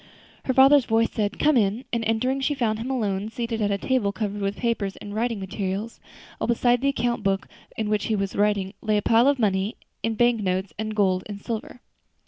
[0.45, 3.77] Her father's voice said, "Come in," and entering, she found him alone, seated at a
[3.77, 5.99] table covered with papers and writing materials,
[6.39, 9.75] while beside the account book in which he was writing lay a pile of money,
[10.01, 11.81] in bank notes, and gold and silver.